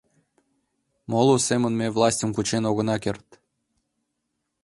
Моло 1.11 1.35
семын 1.47 1.73
ме 1.79 1.87
властьым 1.95 2.31
кучен 2.33 2.63
огына 2.69 2.95
керт. 3.03 3.27